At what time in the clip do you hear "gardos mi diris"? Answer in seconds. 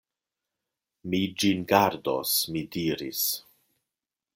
1.75-3.25